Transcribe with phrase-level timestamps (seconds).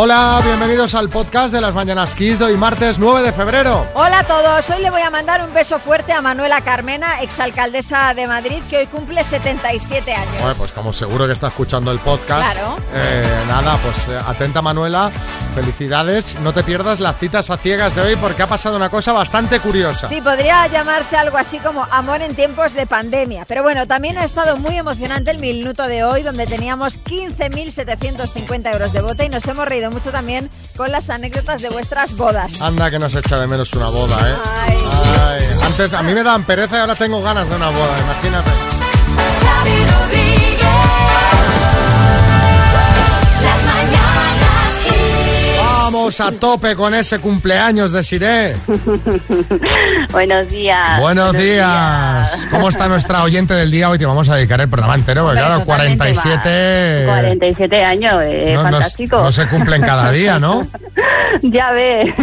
[0.00, 3.84] Hola, bienvenidos al podcast de las Mañanas Kiss de hoy martes 9 de febrero.
[3.94, 8.14] Hola a todos, hoy le voy a mandar un beso fuerte a Manuela Carmena, exalcaldesa
[8.14, 10.34] de Madrid, que hoy cumple 77 años.
[10.38, 12.52] Bueno, pues como seguro que está escuchando el podcast.
[12.52, 12.76] Claro.
[12.94, 15.10] eh, nada, pues eh, atenta Manuela,
[15.56, 16.38] felicidades.
[16.42, 19.58] No te pierdas las citas a ciegas de hoy porque ha pasado una cosa bastante
[19.58, 20.08] curiosa.
[20.08, 23.46] Sí, podría llamarse algo así como amor en tiempos de pandemia.
[23.48, 28.92] Pero bueno, también ha estado muy emocionante el minuto de hoy, donde teníamos 15.750 euros
[28.92, 32.60] de bote y nos hemos reído mucho también con las anécdotas de vuestras bodas.
[32.60, 34.34] Anda que nos echa de menos una boda, ¿eh?
[34.66, 34.76] Ay.
[35.26, 38.50] Ay, antes a mí me daban pereza y ahora tengo ganas de una boda, imagínate.
[45.98, 48.56] Vamos a tope con ese cumpleaños de Siré.
[50.12, 51.00] Buenos días.
[51.00, 52.46] Buenos días.
[52.52, 53.90] ¿Cómo está nuestra oyente del día?
[53.90, 57.02] Hoy te vamos a dedicar el programa entero, porque claro, totalmente, 47...
[57.04, 59.20] 47 años, eh, no, fantástico.
[59.20, 60.68] no se cumplen cada día, ¿no?
[61.42, 62.14] ya ves.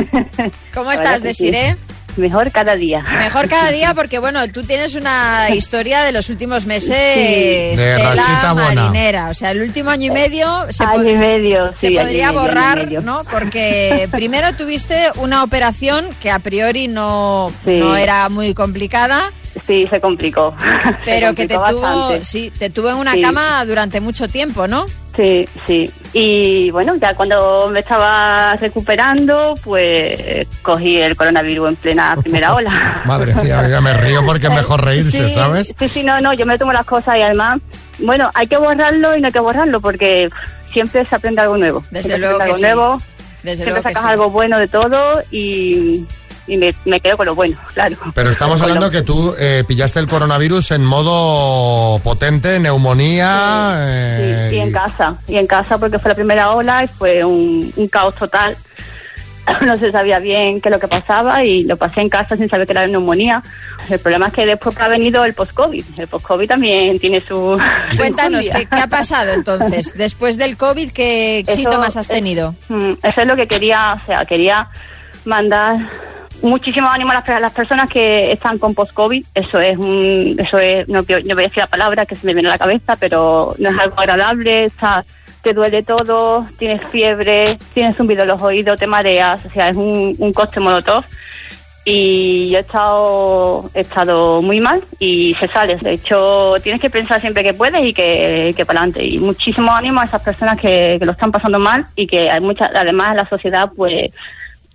[0.74, 1.52] ¿Cómo estás, que sí.
[2.18, 3.02] Mejor cada día.
[3.02, 8.16] Mejor cada día porque, bueno, tú tienes una historia de los últimos meses De Stella
[8.16, 8.84] rachita buena.
[8.84, 9.30] marinera.
[9.30, 12.30] O sea, el último año y medio se, año pod- y medio, se sí, podría
[12.30, 13.02] año borrar, medio.
[13.02, 13.24] ¿no?
[13.26, 17.80] Porque primero tuviste una operación que a priori no, Sí.
[17.80, 19.32] no era muy complicada,
[19.66, 20.54] Sí, se complicó.
[20.84, 23.22] Se pero que te tuvo, sí, te tuvo en una Sí.
[23.22, 24.86] cama durante mucho tiempo, ¿no?
[25.16, 25.92] Sí, sí.
[26.14, 33.02] Y bueno, ya cuando me estaba recuperando, pues cogí el coronavirus en plena primera ola.
[33.06, 35.74] Madre mía, ya me río porque es mejor reírse, Sí, ¿sabes?
[35.78, 37.60] Sí, sí, no, no, yo me tomo las cosas y además,
[38.00, 40.30] bueno, hay que borrarlo y no hay que borrarlo porque
[40.74, 41.84] siempre se aprende algo nuevo.
[41.92, 42.62] Desde Siempre se luego aprende que algo sí.
[42.64, 43.02] nuevo,
[43.44, 44.10] Desde siempre luego que sacas sí.
[44.10, 46.06] algo bueno de todo y,
[46.48, 47.96] y me, me quedo con lo bueno, claro.
[48.14, 53.76] Pero estamos hablando que tú eh, pillaste el coronavirus en modo potente, neumonía...
[53.80, 57.24] eh, Sí, y en casa, y en casa porque fue la primera ola y fue
[57.24, 58.56] un, un caos total.
[59.62, 62.50] No se sabía bien qué es lo que pasaba y lo pasé en casa sin
[62.50, 63.44] saber que era neumonía.
[63.90, 65.86] El problema es que después ha venido el post-COVID.
[65.98, 67.56] El post-COVID también tiene su...
[67.98, 68.50] Cuéntanos.
[68.50, 69.94] ¿qué, qué ha pasado entonces?
[69.98, 72.56] Después del COVID, ¿qué Eso síntomas has es- tenido?
[72.70, 74.68] Mm, Eso es lo que quería, o sea, quería
[75.26, 75.78] mandar
[76.46, 79.26] muchísimo ánimo a las, a las personas que están con post-COVID.
[79.34, 82.34] Eso es, un, eso es, no, no voy a decir la palabra que se me
[82.34, 85.04] viene a la cabeza, pero no es algo agradable, está,
[85.42, 89.78] te duele todo, tienes fiebre, tienes zumbido en los oídos, te mareas, o sea, es
[89.78, 91.04] un, coste molotov.
[91.88, 95.76] Y yo he estado, he estado muy mal y se sale.
[95.76, 99.06] De hecho, tienes que pensar siempre que puedes y que, que para adelante.
[99.06, 102.42] Y muchísimo ánimo a esas personas que, que lo están pasando mal y que hay
[102.42, 104.10] muchas, además la sociedad, pues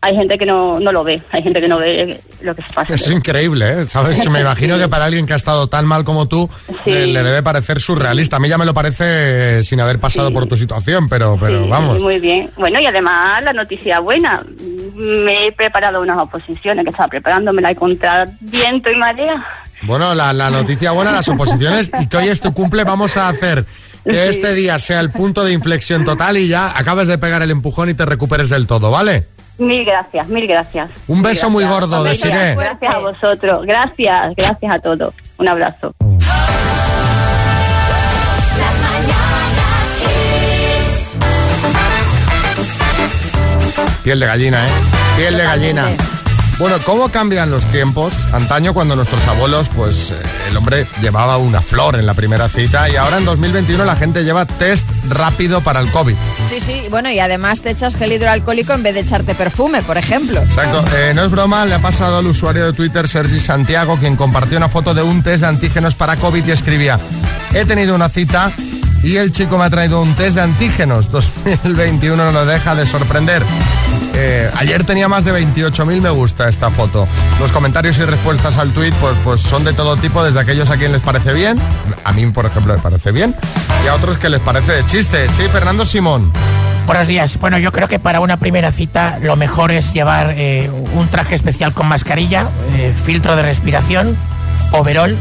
[0.02, 2.72] hay gente que no, no lo ve, hay gente que no ve lo que se
[2.72, 2.94] pasa.
[2.94, 3.84] Es increíble, ¿eh?
[3.84, 4.26] ¿Sabes?
[4.30, 6.48] Me imagino que para alguien que ha estado tan mal como tú
[6.84, 6.90] Sí.
[6.90, 8.36] eh, le debe parecer surrealista.
[8.36, 10.34] A mí ya me lo parece sin haber pasado Sí.
[10.34, 12.00] por tu situación, pero, pero Sí, vamos.
[12.00, 12.50] Muy bien.
[12.56, 14.42] Bueno, y además la noticia buena.
[14.94, 19.44] Me he preparado unas oposiciones que estaba preparando, me la he contra viento y marea.
[19.82, 23.28] Bueno, la, la noticia buena, las oposiciones y que hoy es tu cumple, vamos a
[23.28, 23.64] hacer
[24.04, 27.50] que este día sea el punto de inflexión total y ya acabes de pegar el
[27.50, 29.26] empujón y te recuperes del todo, ¿vale?
[29.60, 30.88] Mil gracias, mil gracias.
[31.06, 33.66] Un beso muy gordo, beso Gracias a vosotros.
[33.66, 35.14] Gracias, gracias a todos.
[35.36, 35.94] Un abrazo.
[44.02, 44.70] Piel de gallina, ¿eh?
[45.18, 46.09] Piel de gallina.
[46.60, 48.12] Bueno, ¿cómo cambian los tiempos?
[48.32, 50.14] Antaño cuando nuestros abuelos, pues eh,
[50.50, 54.24] el hombre llevaba una flor en la primera cita y ahora en 2021 la gente
[54.24, 56.14] lleva test rápido para el COVID.
[56.50, 59.96] Sí, sí, bueno, y además te echas gel hidroalcohólico en vez de echarte perfume, por
[59.96, 60.42] ejemplo.
[60.42, 64.16] Exacto, eh, no es broma, le ha pasado al usuario de Twitter Sergi Santiago, quien
[64.16, 66.98] compartió una foto de un test de antígenos para COVID y escribía,
[67.54, 68.52] he tenido una cita
[69.02, 71.10] y el chico me ha traído un test de antígenos.
[71.10, 73.42] 2021 no nos deja de sorprender.
[74.22, 77.08] Eh, ayer tenía más de 28.000 me gusta esta foto.
[77.40, 80.76] Los comentarios y respuestas al tweet pues, pues son de todo tipo, desde aquellos a
[80.76, 81.58] quien les parece bien,
[82.04, 83.34] a mí por ejemplo me parece bien,
[83.82, 85.26] y a otros que les parece de chiste.
[85.30, 86.30] Sí, Fernando Simón.
[86.86, 87.38] Buenos días.
[87.40, 91.34] Bueno, yo creo que para una primera cita lo mejor es llevar eh, un traje
[91.34, 92.46] especial con mascarilla,
[92.76, 94.18] eh, filtro de respiración,
[94.72, 95.16] overol,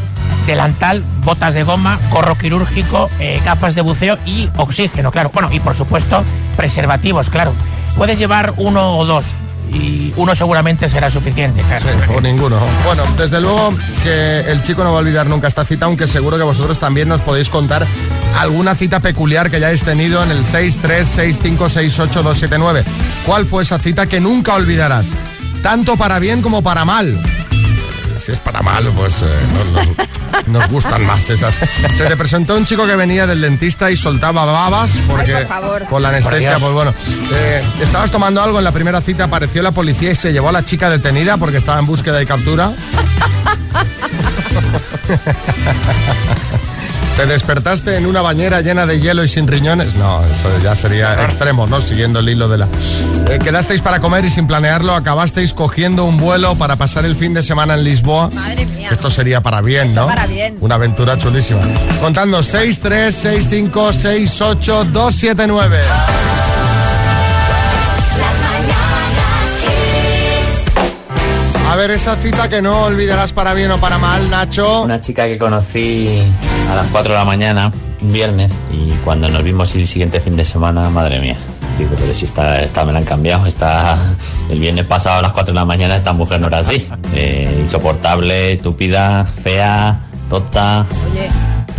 [0.45, 3.09] delantal, botas de goma, gorro quirúrgico,
[3.45, 5.31] gafas de buceo y oxígeno, claro.
[5.33, 6.21] Bueno, y por supuesto
[6.57, 7.53] preservativos, claro.
[7.97, 9.25] Puedes llevar uno o dos
[9.71, 11.85] y uno seguramente será suficiente, claro.
[11.85, 12.59] Sí, o ninguno.
[12.85, 16.37] Bueno, desde luego que el chico no va a olvidar nunca esta cita, aunque seguro
[16.37, 17.87] que vosotros también nos podéis contar
[18.39, 22.83] alguna cita peculiar que hayáis tenido en el 636568279.
[23.25, 25.07] ¿Cuál fue esa cita que nunca olvidarás?
[25.61, 27.17] Tanto para bien como para mal.
[28.19, 29.87] Si es para mal, pues eh, no- nos,
[30.47, 31.55] nos gustan más esas.
[31.95, 35.47] Se te presentó un chico que venía del dentista y soltaba babas porque Ay, por
[35.61, 35.85] favor.
[35.85, 36.93] con la anestesia, pues bueno.
[37.33, 40.51] eh, estabas tomando algo en la primera cita, apareció la policía y se llevó a
[40.51, 42.71] la chica detenida porque estaba en búsqueda y captura.
[47.19, 49.93] ¿Te despertaste en una bañera llena de hielo y sin riñones?
[49.95, 51.81] No, eso ya sería extremo, ¿no?
[51.81, 52.67] Siguiendo el hilo de la...
[53.29, 57.33] Eh, quedasteis para comer y sin planearlo acabasteis cogiendo un vuelo para pasar el fin
[57.33, 58.29] de semana en Lisboa.
[58.33, 58.87] Madre mía.
[58.89, 60.07] Esto sería para bien, Esto ¿no?
[60.07, 60.55] para bien.
[60.61, 61.59] Una aventura chulísima.
[61.99, 65.77] Contando 6, 3, 6, 5, 6, 8, 2, 7, 9.
[71.69, 74.81] A ver, esa cita que no olvidarás para bien o para mal, Nacho.
[74.81, 76.19] Una chica que conocí
[76.67, 77.71] a las 4 de la mañana,
[78.01, 81.37] un viernes, y cuando nos vimos el siguiente fin de semana, madre mía.
[81.77, 83.95] Digo, pero si esta, esta me la han cambiado, está
[84.49, 86.89] el viernes pasado a las 4 de la mañana esta mujer no era así.
[87.13, 90.87] Eh, insoportable, estúpida, fea, tonta.
[91.11, 91.29] Oye,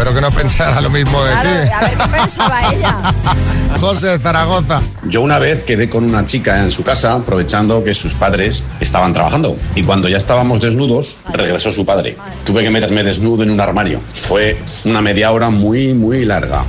[0.00, 1.69] Pero que no pensara lo mismo de claro, ti.
[1.69, 2.97] a ver qué pensaba ella.
[3.81, 4.81] José de Zaragoza.
[5.05, 9.12] Yo una vez quedé con una chica en su casa aprovechando que sus padres estaban
[9.12, 12.17] trabajando y cuando ya estábamos desnudos regresó su padre.
[12.47, 14.00] Tuve que meterme desnudo en un armario.
[14.14, 16.64] Fue una media hora muy muy larga.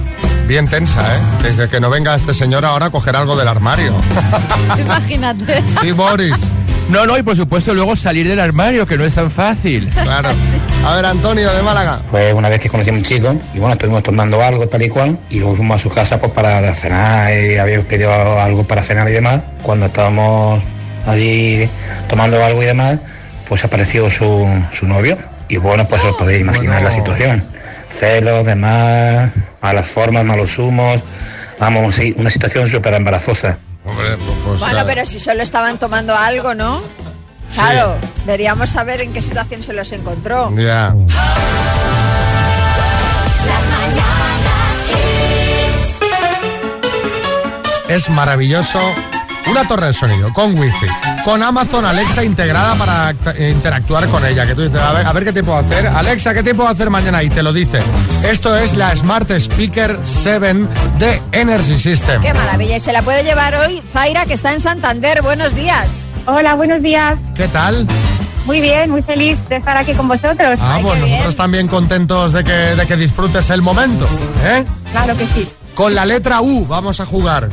[0.45, 1.19] Bien tensa, ¿eh?
[1.41, 3.93] Desde que no venga este señor ahora a coger algo del armario.
[4.77, 5.63] Imagínate.
[5.79, 6.49] Sí, Boris.
[6.89, 9.87] No, no, y por supuesto luego salir del armario, que no es tan fácil.
[9.87, 10.31] Claro.
[10.85, 12.01] A ver, Antonio de Málaga.
[12.09, 14.89] Pues una vez que conocí a un chico, y bueno, estuvimos tomando algo tal y
[14.89, 18.11] cual, y luego fuimos a su casa pues para cenar, y habíamos pedido
[18.41, 19.43] algo para cenar y demás.
[19.61, 20.63] Cuando estábamos
[21.05, 21.69] allí
[22.09, 22.99] tomando algo y demás,
[23.47, 25.17] pues apareció su, su novio,
[25.47, 26.85] y bueno, pues os podéis imaginar Bueno.
[26.85, 27.43] la situación.
[27.89, 29.29] Celos, demás,
[29.61, 31.03] malas formas, malos humos,
[31.59, 33.57] vamos, sí, una situación súper embarazosa.
[33.85, 34.87] Hombre, pues, pues, Bueno, claro.
[34.87, 36.81] pero si solo estaban tomando algo, ¿no?
[37.53, 37.95] Claro,
[38.25, 40.53] deberíamos saber en qué situación se los encontró.
[40.55, 40.95] Ya.
[47.89, 48.79] Es maravilloso.
[49.49, 50.85] Una torre de sonido con wifi,
[51.25, 54.45] con Amazon Alexa integrada para eh, interactuar con ella.
[54.45, 55.87] Que tú dices, a ver, a ver qué te puedo hacer.
[55.87, 57.21] Alexa, ¿qué te puedo hacer mañana?
[57.23, 57.81] Y te lo dice.
[58.23, 60.53] Esto es la Smart Speaker 7
[60.99, 62.21] de Energy System.
[62.21, 62.77] Qué maravilla.
[62.77, 65.21] Y se la puede llevar hoy Zaira, que está en Santander.
[65.21, 66.09] Buenos días.
[66.27, 67.17] Hola, buenos días.
[67.35, 67.87] ¿Qué tal?
[68.45, 70.59] Muy bien, muy feliz de estar aquí con vosotros.
[70.61, 71.37] Ah, Ay, pues nosotros bien.
[71.37, 74.07] también contentos de que, de que disfrutes el momento.
[74.45, 74.65] ¿eh?
[74.91, 75.49] Claro que sí.
[75.75, 77.49] Con la letra U vamos a jugar.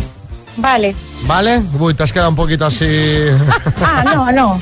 [0.58, 0.94] Vale.
[1.26, 1.62] ¿Vale?
[1.78, 2.84] Uy, te has quedado un poquito así.
[3.81, 4.60] Ah, no, no.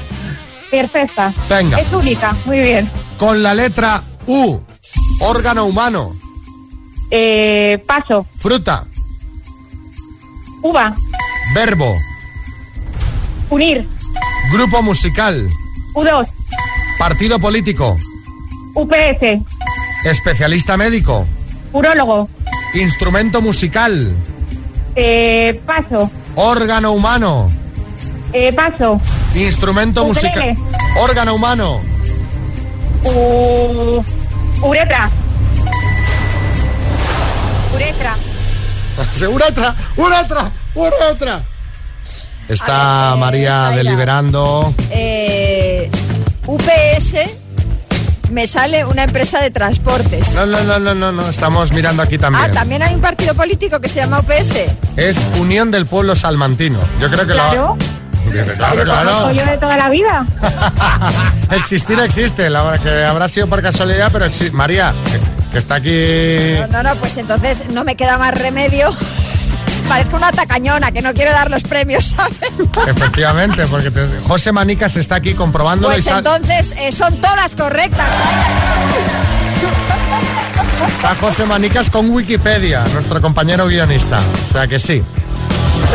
[0.71, 1.33] Perfecta.
[1.49, 1.79] Venga.
[1.79, 2.35] Es única.
[2.45, 2.91] Muy bien.
[3.19, 4.59] Con la letra U.
[5.21, 6.15] Órgano humano.
[7.11, 8.27] Eh, paso.
[8.39, 8.85] Fruta.
[10.63, 10.95] Uva.
[11.55, 11.95] Verbo.
[13.51, 13.89] Unir.
[14.53, 15.49] Grupo musical.
[15.95, 16.29] U2.
[16.99, 17.97] Partido político.
[18.75, 19.45] UPS.
[20.05, 21.27] Especialista médico.
[21.73, 22.29] Urólogo.
[22.75, 24.15] Instrumento musical.
[24.97, 26.11] Eh, paso.
[26.35, 27.49] Órgano humano.
[28.33, 29.01] Eh, paso.
[29.35, 30.55] Instrumento musical.
[30.99, 31.81] Órgano humano.
[33.05, 34.03] U...
[34.63, 35.11] Uretra.
[37.75, 38.17] Uretra.
[39.29, 39.77] ¡Uretra!
[39.97, 40.53] ¡Uretra!
[40.75, 41.45] ¡Uretra!
[42.49, 44.73] Está ver, María deliberando.
[44.91, 45.91] Eh,
[46.47, 47.36] UPS
[48.31, 50.35] me sale una empresa de transportes.
[50.35, 51.29] No, no, no, no, no, no.
[51.29, 52.51] Estamos mirando aquí también.
[52.51, 54.57] Ah, también hay un partido político que se llama UPS.
[54.97, 56.81] Es Unión del Pueblo Salmantino.
[57.01, 57.77] Yo creo que Claro.
[57.79, 57.97] lo.
[58.57, 59.33] Claro, claro.
[59.33, 60.27] Yo de toda la vida.
[61.53, 65.77] Existir existe, la verdad que habrá sido por casualidad, pero exi- María, que, que está
[65.77, 66.61] aquí.
[66.73, 68.91] No, no, no, pues entonces no me queda más remedio.
[69.89, 72.39] Parezco una tacañona que no quiere dar los premios, ¿sabes?
[72.89, 77.55] Efectivamente, porque te- José Manicas está aquí comprobándolo y Pues sal- entonces eh, son todas
[77.55, 78.07] correctas.
[80.89, 84.19] está José Manicas con Wikipedia, nuestro compañero guionista.
[84.49, 85.03] O sea que sí.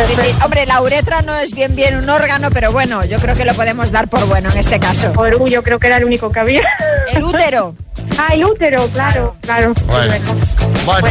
[0.07, 0.35] Sí, sí.
[0.43, 3.53] Hombre, la uretra no es bien bien un órgano, pero bueno, yo creo que lo
[3.53, 5.11] podemos dar por bueno en este caso.
[5.17, 6.63] Orgullo, creo que era el único que había.
[7.11, 7.75] El útero.
[8.17, 9.73] Ah, el útero, claro, claro.
[9.85, 10.13] Bueno,
[10.85, 11.01] Bueno.
[11.01, 11.07] bueno,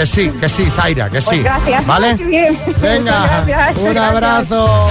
[0.00, 1.26] que sí, que sí, Zaira, que sí.
[1.28, 1.86] Pues gracias.
[1.86, 2.14] ¿Vale?
[2.14, 2.58] Bien.
[2.80, 4.04] Venga, Gracias, un gracias.
[4.10, 4.88] abrazo.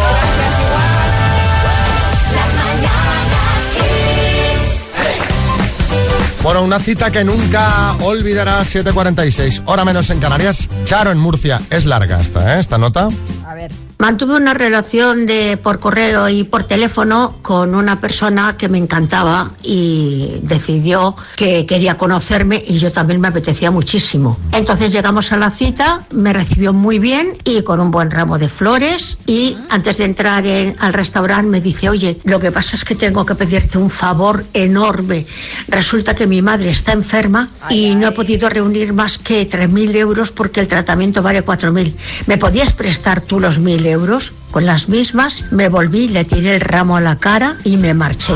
[6.43, 10.69] Bueno, una cita que nunca olvidarás, 7.46, hora menos en Canarias.
[10.83, 11.59] Charo en Murcia.
[11.71, 12.59] Es larga esta, ¿eh?
[12.59, 13.09] Esta nota.
[13.47, 13.71] A ver.
[14.01, 19.51] Mantuve una relación de por correo y por teléfono con una persona que me encantaba
[19.61, 24.39] y decidió que quería conocerme y yo también me apetecía muchísimo.
[24.53, 28.47] Entonces llegamos a la cita, me recibió muy bien y con un buen ramo de
[28.47, 32.85] flores y antes de entrar en- al restaurante me dice, oye, lo que pasa es
[32.85, 35.25] que tengo que pedirte un favor enorme.
[35.67, 40.31] Resulta que mi madre está enferma y no he podido reunir más que 3.000 euros
[40.31, 41.97] porque el tratamiento vale 4.000.
[42.27, 44.33] ¿Me podías prestar tú los 1.000 euros?
[44.51, 48.33] Con las mismas me volví, le tiré el ramo a la cara y me marché.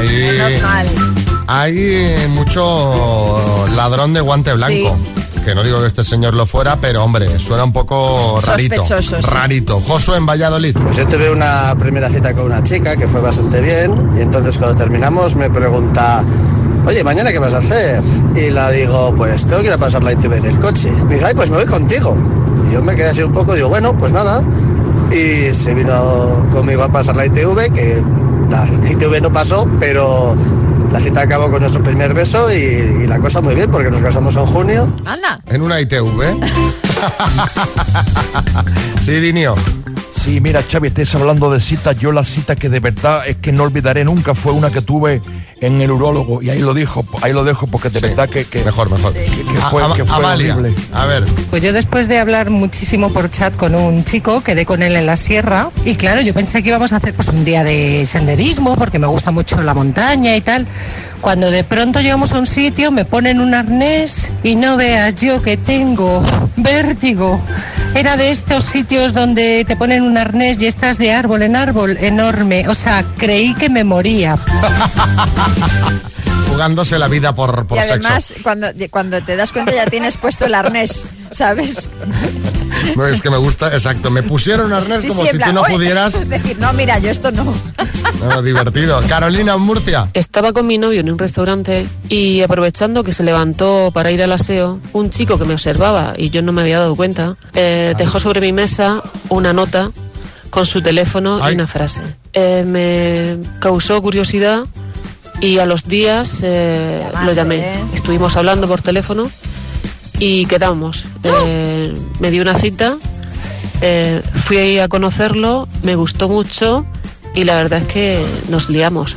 [0.00, 0.86] Menos mal.
[1.48, 4.98] hay mucho ladrón de guante blanco.
[5.44, 8.84] Que no digo que este señor lo fuera, pero hombre, suena un poco rarito.
[8.84, 9.28] Sospechoso, sí.
[9.30, 9.80] Rarito.
[9.80, 10.76] Josué en Valladolid.
[10.76, 14.58] Pues yo tuve una primera cita con una chica que fue bastante bien y entonces
[14.58, 16.24] cuando terminamos me pregunta,
[16.84, 18.02] oye, ¿mañana qué vas a hacer?
[18.34, 20.90] Y la digo, pues tengo que ir a pasar la ITV del coche.
[21.06, 22.16] Me dice, ay, pues me voy contigo.
[22.68, 24.42] Y yo me quedé así un poco, digo, bueno, pues nada.
[25.12, 28.02] Y se vino conmigo a pasar la ITV, que
[28.50, 30.36] la ITV no pasó, pero
[30.92, 34.02] la cita acabó con nuestro primer beso y, y la cosa muy bien porque nos
[34.02, 34.92] casamos en junio.
[35.04, 35.40] Anda.
[35.46, 36.06] En una ITV.
[39.02, 39.54] sí, Dinio.
[40.26, 41.96] Sí, mira, Xavi, estés hablando de citas.
[42.00, 45.22] Yo la cita que de verdad es que no olvidaré nunca fue una que tuve
[45.60, 46.42] en el urólogo.
[46.42, 49.12] Y ahí lo dijo, ahí lo dejo porque de verdad que, que- Mejor, mejor.
[49.12, 50.56] que, que fue, A- que fue Amalia.
[50.56, 50.74] horrible.
[50.92, 51.24] A ver.
[51.48, 55.06] Pues yo después de hablar muchísimo por chat con un chico, quedé con él en
[55.06, 58.74] la sierra y claro, yo pensé que íbamos a hacer pues un día de senderismo
[58.74, 60.66] porque me gusta mucho la montaña y tal.
[61.20, 65.40] Cuando de pronto llegamos a un sitio, me ponen un arnés y no veas yo
[65.40, 66.20] que tengo
[66.56, 67.40] vértigo.
[67.96, 71.96] Era de estos sitios donde te ponen un arnés y estás de árbol en árbol
[71.96, 72.68] enorme.
[72.68, 74.36] O sea, creí que me moría.
[76.50, 77.94] Jugándose la vida por, por y sexo.
[77.94, 81.88] además, cuando, cuando te das cuenta ya tienes puesto el arnés, ¿sabes?
[82.94, 84.10] No, es que me gusta, exacto.
[84.10, 86.28] Me pusieron arnés Sí, como sí, si plan, tú no "Oye", pudieras.
[86.28, 87.52] decir, no, mira, yo esto no.
[88.20, 89.00] No, divertido.
[89.08, 90.08] Carolina en Murcia.
[90.14, 94.32] Estaba con mi novio en un restaurante y aprovechando que se levantó para ir al
[94.32, 98.20] aseo, un chico que me observaba y yo no me había dado cuenta, eh, dejó
[98.20, 99.90] sobre mi mesa una nota
[100.50, 102.02] con su teléfono y una frase.
[102.32, 104.60] Eh, me causó curiosidad
[105.40, 107.74] y a los días eh, lo llamé.
[107.92, 109.30] Estuvimos hablando por teléfono
[110.18, 111.04] y quedamos.
[111.22, 112.96] Eh, me dio una cita,
[113.80, 116.86] eh, fui ahí a conocerlo, me gustó mucho
[117.34, 119.16] y la verdad es que nos liamos.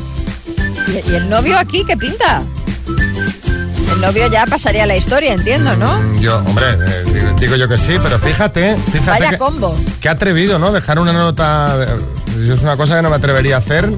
[0.88, 2.44] ¿Y, y el novio aquí qué pinta?
[3.94, 5.98] El novio ya pasaría la historia, entiendo, ¿no?
[5.98, 9.76] Mm, Yo, hombre, eh, digo, digo yo que sí, pero fíjate, fíjate Vaya que, combo.
[10.00, 10.72] que atrevido, ¿no?
[10.72, 11.76] Dejar una nota.
[11.82, 13.92] eh, Es una cosa que no me atrevería a hacer.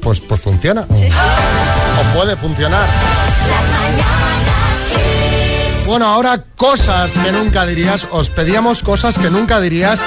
[0.00, 0.82] Pues, pues funciona.
[0.82, 2.86] O puede funcionar.
[5.86, 8.08] Bueno, ahora cosas que nunca dirías.
[8.10, 10.02] Os pedíamos cosas que nunca dirías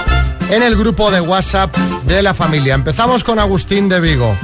[0.50, 2.74] en el grupo de WhatsApp de la familia.
[2.74, 4.36] Empezamos con Agustín de Vigo.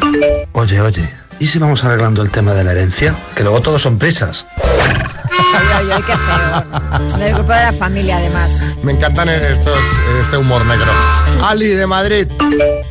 [0.52, 1.10] Oye, oye,
[1.40, 3.16] ¿y si vamos arreglando el tema de la herencia?
[3.36, 4.46] Que luego todos son prisas.
[5.84, 7.16] Ay, ay, ay, qué feo.
[7.16, 8.62] En el grupo de la familia, además.
[8.84, 9.78] Me encantan estos,
[10.22, 10.86] este humor negro.
[11.44, 12.28] Ali de Madrid.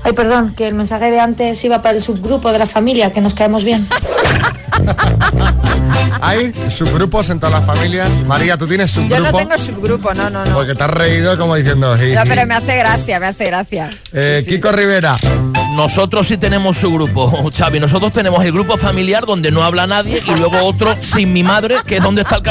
[0.05, 3.21] Ay, perdón, que el mensaje de antes iba para el subgrupo de la familia, que
[3.21, 3.87] nos caemos bien.
[6.21, 8.21] Hay subgrupos en todas las familias.
[8.27, 9.33] María, ¿tú tienes Yo subgrupo?
[9.33, 10.55] no tengo subgrupo, no, no, no.
[10.55, 11.97] Porque te has reído como diciendo...
[11.97, 12.29] "Ji, No, ji".
[12.29, 13.91] pero me hace gracia, me hace gracia.
[14.13, 15.17] Eh, Kiko Rivera.
[15.75, 17.81] Nosotros sí tenemos su grupo, Xavi.
[17.81, 21.77] Nosotros tenemos el grupo familiar donde no habla nadie y luego otro sin mi madre,
[21.87, 22.43] que es donde está el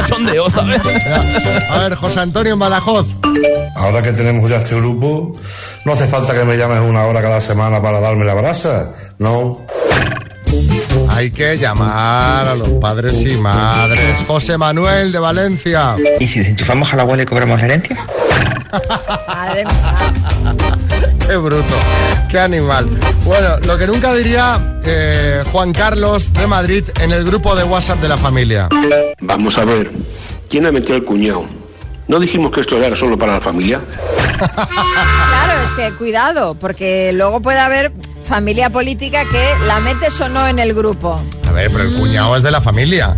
[1.69, 3.07] A ver, José Antonio en Badajoz.
[3.75, 5.37] Ahora que tenemos ya este grupo,
[5.85, 8.93] no hace falta que me llames una hora cada semana para darme la brasa.
[9.17, 9.65] No.
[11.09, 14.19] Hay que llamar a los padres y madres.
[14.27, 15.95] José Manuel de Valencia.
[16.19, 17.97] ¿Y si desenchufamos a la abuela y cobramos la herencia?
[19.27, 19.63] Madre
[21.27, 21.75] Qué bruto,
[22.29, 22.87] qué animal.
[23.23, 27.99] Bueno, lo que nunca diría eh, Juan Carlos de Madrid en el grupo de WhatsApp
[27.99, 28.67] de la familia.
[29.21, 29.91] Vamos a ver,
[30.51, 31.45] ¿quién ha metido el cuñado?
[32.09, 33.79] ¿No dijimos que esto era solo para la familia?
[34.37, 37.93] Claro, es que cuidado, porque luego puede haber
[38.25, 41.21] familia política que la metes o no en el grupo.
[41.47, 43.15] A ver, pero el cuñado es de la familia.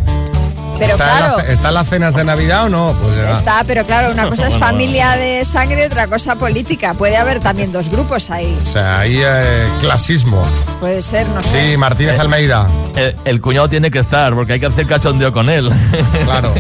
[0.83, 2.95] Pero ¿Está, claro, en la- ¿Está en las cenas de Navidad o no?
[3.01, 3.33] Pues ya.
[3.33, 6.93] está, pero claro, una cosa es familia de sangre y otra cosa política.
[6.93, 8.57] Puede haber también dos grupos ahí.
[8.65, 10.45] O sea, hay eh, clasismo.
[10.79, 11.71] Puede ser, no sé.
[11.71, 12.67] Sí, Martínez Almeida.
[12.95, 15.69] El, el cuñado tiene que estar, porque hay que hacer cachondeo con él.
[16.23, 16.53] Claro,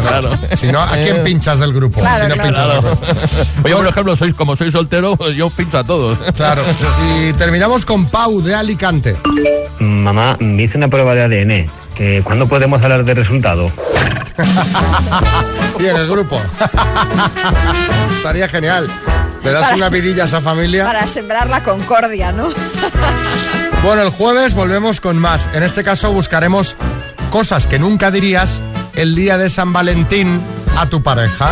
[0.00, 0.30] claro.
[0.54, 2.00] Si no, ¿a quién pinchas del grupo?
[2.00, 2.80] Claro, si no claro.
[2.80, 3.06] pinchas grupo.
[3.64, 6.18] Oye, por ejemplo, soy, como soy soltero, pues yo pincho a todos.
[6.36, 6.62] Claro.
[7.18, 9.16] Y terminamos con Pau de Alicante.
[9.80, 11.70] Mamá, me hice una prueba de ADN.
[11.94, 13.70] Que ¿Cuándo podemos hablar de resultado?
[15.78, 16.40] y en el grupo.
[18.16, 18.88] Estaría genial.
[19.44, 20.84] Le das Para- una vidilla a esa familia.
[20.84, 22.48] Para sembrar la concordia, ¿no?
[23.84, 25.48] Bueno, el jueves volvemos con más.
[25.54, 26.76] En este caso buscaremos
[27.30, 28.62] cosas que nunca dirías
[28.94, 30.40] el día de San Valentín
[30.78, 31.48] a tu pareja.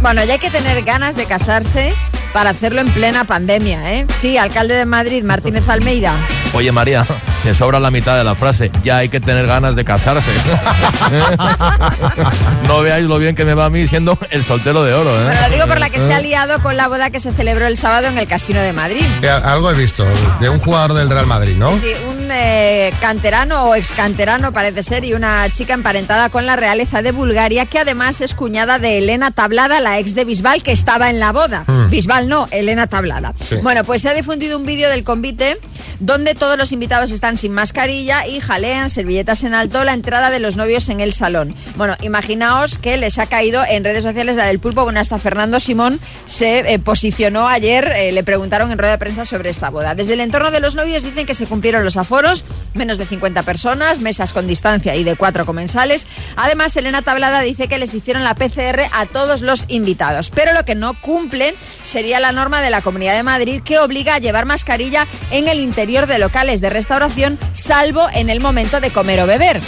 [0.00, 1.94] Bueno, ya hay que tener ganas de casarse
[2.32, 4.06] para hacerlo en plena pandemia, ¿eh?
[4.18, 6.14] Sí, alcalde de Madrid, Martínez Almeida.
[6.54, 7.04] Oye, María,
[7.42, 8.70] te sobra la mitad de la frase.
[8.84, 10.30] Ya hay que tener ganas de casarse.
[12.66, 15.20] no veáis lo bien que me va a mí siendo el soltero de oro.
[15.20, 15.24] ¿eh?
[15.24, 17.66] Bueno, lo digo por la que se ha liado con la boda que se celebró
[17.66, 19.04] el sábado en el Casino de Madrid.
[19.22, 20.04] Eh, Algo he visto
[20.40, 21.76] de un jugador del Real Madrid, ¿no?
[21.78, 26.56] Sí, un eh, canterano o ex canterano parece ser y una chica emparentada con la
[26.56, 30.72] realeza de Bulgaria que además es cuñada de Elena Tablada, la ex de Bisbal que
[30.72, 31.64] estaba en la boda.
[31.66, 31.90] Mm.
[31.90, 33.32] Bisbal no, Elena Tablada.
[33.38, 33.56] Sí.
[33.62, 35.58] Bueno, pues se ha difundido un vídeo del convite
[36.00, 40.40] donde todos los invitados están sin mascarilla y jalean servilletas en alto la entrada de
[40.40, 41.54] los novios en el salón.
[41.76, 45.60] Bueno, imaginaos que les ha caído en redes sociales la del pulpo, bueno, hasta Fernando
[45.60, 49.94] Simón se eh, posicionó ayer, eh, le preguntaron en rueda de prensa sobre esta boda.
[49.94, 52.44] Desde el entorno de los novios dicen que se cumplieron los aforos,
[52.74, 56.06] menos de 50 personas, mesas con distancia y de cuatro comensales.
[56.36, 60.64] Además, Elena Tablada dice que les hicieron la PCR a todos los invitados, pero lo
[60.64, 64.46] que no cumple sería la norma de la Comunidad de Madrid que obliga a llevar
[64.46, 67.10] mascarilla en el interior de locales de restauración,
[67.52, 69.60] salvo en el momento de comer o beber.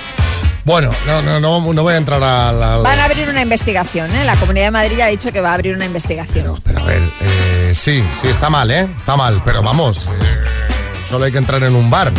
[0.65, 2.77] Bueno, no, no, no, no voy a entrar a la...
[2.77, 4.25] Van a abrir una investigación, ¿eh?
[4.25, 6.61] La Comunidad de Madrid ya ha dicho que va a abrir una investigación.
[6.63, 8.89] Pero a ver, eh, sí, sí, está mal, ¿eh?
[8.97, 12.13] Está mal, pero vamos, eh, solo hay que entrar en un bar.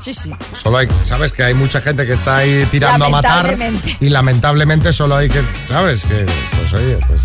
[0.00, 0.32] Sí, sí.
[0.54, 3.96] Solo hay, sabes que hay mucha gente que está ahí tirando a matar Lamentablemente.
[4.00, 6.26] y lamentablemente solo hay que, sabes que,
[6.58, 7.22] pues oye, pues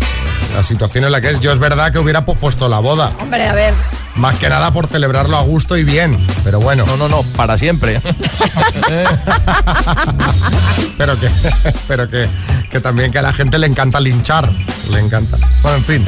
[0.54, 3.46] la situación en la que es, yo es verdad que hubiera pospuesto la boda, Hombre,
[3.48, 3.74] a ver.
[4.14, 6.84] más que nada por celebrarlo a gusto y bien, pero bueno.
[6.86, 8.00] No, no, no, para siempre.
[10.98, 11.28] pero que,
[11.88, 12.28] pero que,
[12.70, 14.50] que también que a la gente le encanta linchar,
[14.90, 15.38] le encanta.
[15.62, 16.04] Bueno, en fin.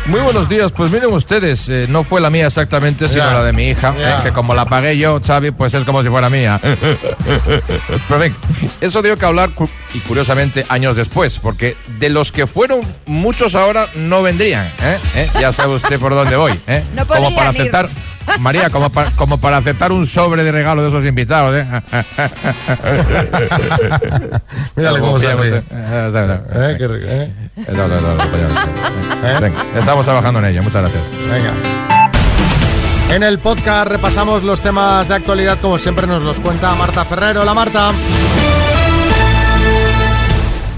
[0.06, 3.42] Muy buenos días, pues miren ustedes, eh, no fue la mía exactamente, sino Ya, la
[3.44, 4.18] de mi hija, ya.
[4.18, 6.60] eh, que como la pagué yo, Xavi, pues es como si fuera mía.
[8.08, 8.36] Pero ven,
[8.82, 13.56] eso dio que hablar, cu- y curiosamente, años después, porque de los que fueron, muchos
[13.56, 14.98] ahora no vendrían, ¿eh?
[15.16, 15.30] ¿Eh?
[15.40, 16.84] Ya sabe usted por dónde voy, ¿eh?
[16.96, 17.72] No como para ir.
[18.40, 21.66] María, como para, como para aceptar un sobre de regalo de esos invitados, ¿eh?
[24.76, 25.58] Mírale cómo se ríe.
[25.58, 27.32] Eh, eh, Eh, qué rico, eh.
[27.58, 29.38] eh.
[29.42, 31.04] Venga, estamos trabajando en ello, muchas gracias.
[31.30, 31.54] Venga.
[33.12, 37.42] En el podcast repasamos los temas de actualidad, como siempre nos los cuenta Marta Ferrero.
[37.42, 37.92] Hola Marta.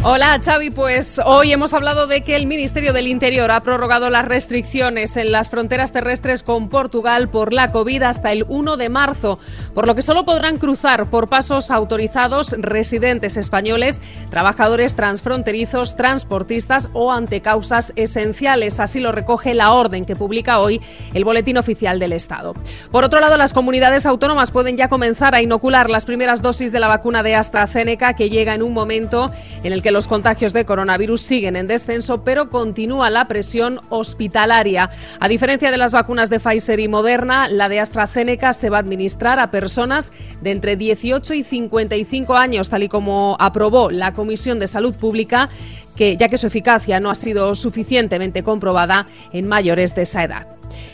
[0.07, 4.23] Hola Xavi, pues hoy hemos hablado de que el Ministerio del Interior ha prorrogado las
[4.23, 9.39] restricciones en las fronteras terrestres con Portugal por la COVID hasta el 1 de marzo,
[9.73, 17.11] por lo que solo podrán cruzar por pasos autorizados residentes españoles, trabajadores transfronterizos, transportistas o
[17.11, 18.79] ante causas esenciales.
[18.79, 20.81] Así lo recoge la orden que publica hoy
[21.15, 22.53] el Boletín Oficial del Estado.
[22.91, 26.79] Por otro lado, las comunidades autónomas pueden ya comenzar a inocular las primeras dosis de
[26.79, 29.31] la vacuna de AstraZeneca que llega en un momento
[29.63, 34.89] en el que los contagios de coronavirus siguen en descenso, pero continúa la presión hospitalaria.
[35.21, 38.81] A diferencia de las vacunas de Pfizer y Moderna, la de AstraZeneca se va a
[38.81, 44.59] administrar a personas de entre 18 y 55 años, tal y como aprobó la Comisión
[44.59, 45.47] de Salud Pública,
[45.95, 50.47] que, ya que su eficacia no ha sido suficientemente comprobada en mayores de esa edad.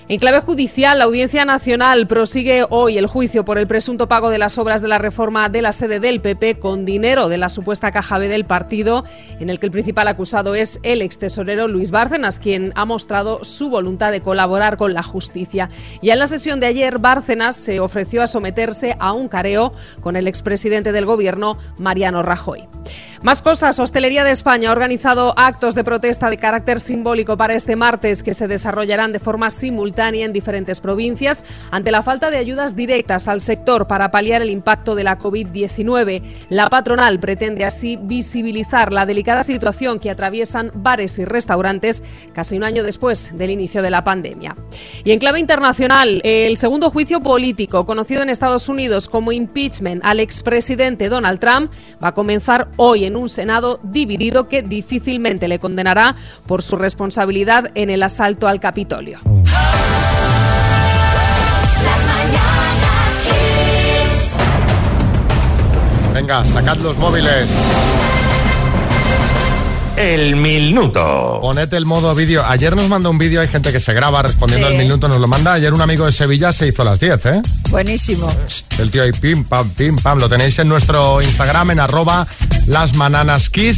[0.08, 4.38] En clave judicial, la Audiencia Nacional prosigue hoy el juicio por el presunto pago de
[4.38, 7.92] las obras de la reforma de la sede del PP con dinero de la supuesta
[7.92, 9.06] caja B del partido,
[9.40, 13.44] en el que el principal acusado es el ex tesorero Luis Bárcenas, quien ha mostrado
[13.44, 15.70] su voluntad de colaborar con la justicia.
[16.02, 20.16] Ya en la sesión de ayer, Bárcenas se ofreció a someterse a un careo con
[20.16, 22.68] el expresidente del gobierno, Mariano Rajoy.
[23.22, 23.80] Más cosas.
[23.80, 28.34] Hostelería de España ha organizado actos de protesta de carácter simbólico para este martes que
[28.34, 33.40] se desarrollarán de forma simultánea en diferentes provincias ante la falta de ayudas directas al
[33.40, 36.24] sector para paliar el impacto de la COVID-19.
[36.50, 42.66] La patronal pretende así visibilizar la delicada situación que atraviesan bares y restaurantes casi un
[42.66, 44.58] año después del inicio de la pandemia.
[45.06, 50.20] Y en clave internacional, el segundo juicio político, conocido en Estados Unidos como impeachment al
[50.20, 51.72] expresidente Donald Trump,
[52.04, 56.16] va a comenzar hoy en un Senado dividido que difícilmente le condenará
[56.48, 59.20] por su responsabilidad en el asalto al Capitolio.
[61.84, 62.02] Las
[66.14, 67.52] Venga, sacad los móviles.
[69.98, 71.38] El minuto.
[71.42, 72.44] Poned el modo vídeo.
[72.44, 74.74] Ayer nos mandó un vídeo, hay gente que se graba respondiendo Sí.
[74.74, 75.54] al minuto, nos lo manda.
[75.54, 77.42] Ayer un amigo de Sevilla se hizo a las 10, ¿eh?
[77.70, 78.32] Buenísimo.
[78.80, 80.18] El tío ahí, pim, pam, pim, pam.
[80.18, 82.26] Lo tenéis en nuestro Instagram, en arroba
[82.66, 83.78] lasmananaskiss.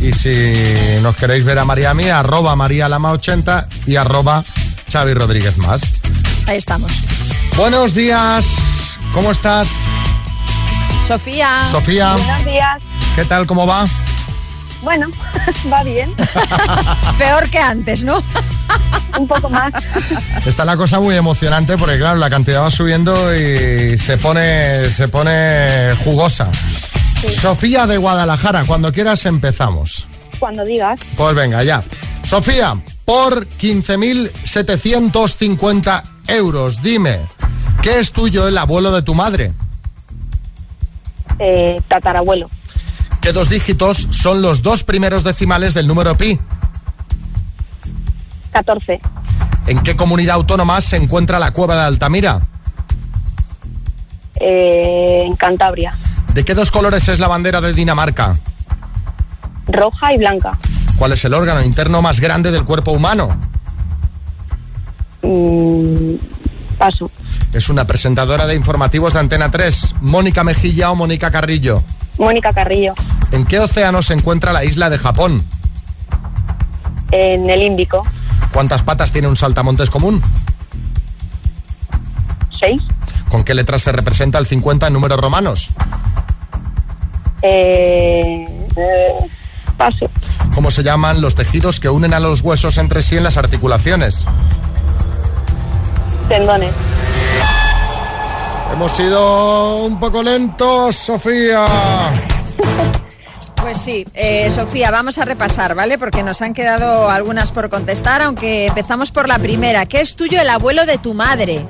[0.00, 4.44] Y si nos queréis ver a María a mí, arroba María Lama 80 y arroba
[4.90, 5.82] Xavi Rodríguez más.
[6.46, 6.92] Ahí estamos.
[7.56, 8.44] Buenos días.
[9.14, 9.68] ¿Cómo estás?
[11.06, 11.66] Sofía.
[11.70, 12.14] Sofía.
[12.14, 12.82] Buenos días.
[13.14, 13.46] ¿Qué tal?
[13.46, 13.86] ¿Cómo va?
[14.82, 15.08] Bueno,
[15.72, 16.14] va bien.
[17.18, 18.22] Peor que antes, ¿no?
[19.18, 19.72] Un poco más.
[20.46, 25.06] Está la cosa muy emocionante porque claro, la cantidad va subiendo y se pone, se
[25.08, 26.50] pone jugosa.
[27.30, 30.06] Sofía de Guadalajara, cuando quieras empezamos.
[30.38, 30.98] Cuando digas.
[31.16, 31.82] Pues venga, ya.
[32.24, 37.26] Sofía, por 15.750 euros, dime,
[37.82, 39.52] ¿qué es tuyo el abuelo de tu madre?
[41.38, 42.50] Eh, tatarabuelo.
[43.20, 46.38] ¿Qué dos dígitos son los dos primeros decimales del número pi?
[48.52, 49.00] 14.
[49.66, 52.40] ¿En qué comunidad autónoma se encuentra la cueva de Altamira?
[54.40, 55.96] Eh, en Cantabria.
[56.34, 58.32] ¿De qué dos colores es la bandera de Dinamarca?
[59.66, 60.58] Roja y blanca.
[60.96, 63.28] ¿Cuál es el órgano interno más grande del cuerpo humano?
[65.22, 66.14] Mm,
[66.78, 67.10] paso.
[67.52, 71.82] Es una presentadora de informativos de Antena 3, Mónica Mejilla o Mónica Carrillo.
[72.18, 72.94] Mónica Carrillo.
[73.30, 75.44] ¿En qué océano se encuentra la isla de Japón?
[77.10, 78.04] En el Índico.
[78.54, 80.22] ¿Cuántas patas tiene un saltamontes común?
[82.58, 82.82] 6.
[83.28, 85.68] ¿Con qué letras se representa el 50 en números romanos?
[87.42, 88.44] Eh,
[88.76, 89.14] eh,
[89.76, 90.08] paso.
[90.54, 94.24] ¿Cómo se llaman los tejidos que unen a los huesos entre sí en las articulaciones?
[96.28, 96.72] Tendones.
[98.72, 101.64] Hemos sido un poco lentos, Sofía.
[103.56, 105.98] Pues sí, eh, Sofía, vamos a repasar, ¿vale?
[105.98, 109.86] Porque nos han quedado algunas por contestar, aunque empezamos por la primera.
[109.86, 111.64] ¿Qué es tuyo el abuelo de tu madre?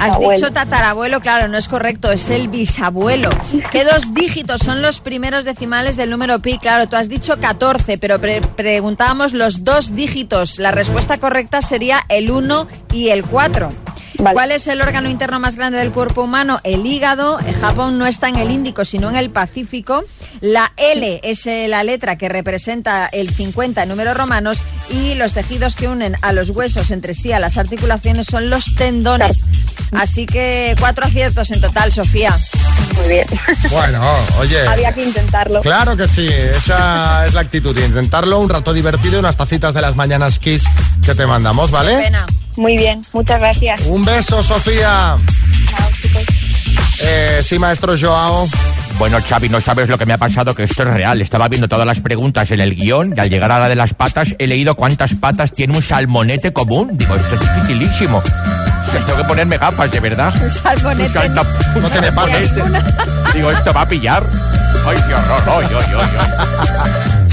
[0.00, 3.30] Has dicho tatarabuelo, claro, no es correcto, es el bisabuelo.
[3.70, 6.58] ¿Qué dos dígitos son los primeros decimales del número pi?
[6.58, 10.58] Claro, tú has dicho 14, pero pre- preguntábamos los dos dígitos.
[10.58, 13.68] La respuesta correcta sería el 1 y el 4.
[14.16, 16.60] ¿Cuál es el órgano interno más grande del cuerpo humano?
[16.64, 17.38] El hígado.
[17.60, 20.04] Japón no está en el Índico, sino en el Pacífico.
[20.40, 25.34] La L es eh, la letra que representa el 50 en números romanos y los
[25.34, 29.44] tejidos que unen a los huesos entre sí, a las articulaciones, son los tendones.
[29.92, 32.36] Así que cuatro aciertos en total, Sofía.
[32.96, 33.26] Muy bien.
[33.70, 34.02] Bueno,
[34.38, 34.60] oye.
[34.68, 35.60] Había que intentarlo.
[35.60, 39.80] Claro que sí, esa es la actitud, intentarlo, un rato divertido y unas tacitas de
[39.80, 40.64] las mañanas Kiss
[41.04, 41.96] que te mandamos, ¿vale?
[41.96, 42.26] Pena.
[42.56, 43.80] Muy bien, muchas gracias.
[43.86, 45.16] Un beso, Sofía.
[47.00, 48.46] Eh, sí, maestro Joao.
[48.98, 51.20] Bueno, Xavi, no sabes lo que me ha pasado, que esto es real.
[51.20, 53.92] Estaba viendo todas las preguntas en el guion y al llegar a la de las
[53.94, 56.90] patas he leído cuántas patas tiene un salmonete común.
[56.96, 58.18] Digo, esto es dificilísimo.
[58.18, 60.32] O sea, Tengo que ponerme gafas, de verdad.
[60.40, 61.18] Un salmonete.
[61.28, 62.54] Un sal- un No tiene patas.
[63.34, 64.24] Digo, esto va a pillar.
[64.86, 65.42] Ay, qué horror.
[65.46, 67.23] Ay, ay, ay, ay.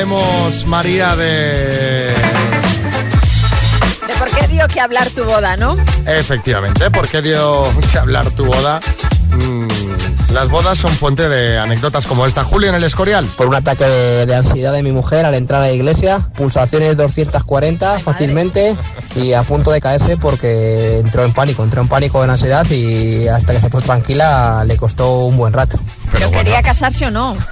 [0.00, 2.06] Hablemos, María, de...
[4.06, 5.76] De por qué dio que hablar tu boda, ¿no?
[6.06, 8.80] Efectivamente, ¿por qué dio que hablar tu boda?
[9.30, 12.44] Mm, las bodas son fuente de anécdotas como esta.
[12.44, 13.26] Julio en el Escorial.
[13.36, 16.96] Por un ataque de, de ansiedad de mi mujer al entrar a la iglesia, pulsaciones
[16.96, 18.74] 240 fácilmente
[19.16, 23.28] y a punto de caerse porque entró en pánico, entró en pánico en ansiedad y
[23.28, 25.78] hasta que se puso tranquila le costó un buen rato.
[26.12, 27.36] Pero quería casarse o no.